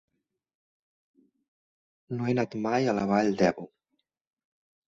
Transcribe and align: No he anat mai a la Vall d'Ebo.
No 2.15 2.31
he 2.31 2.35
anat 2.37 2.57
mai 2.65 2.91
a 2.95 2.97
la 3.01 3.07
Vall 3.13 3.33
d'Ebo. 3.43 3.69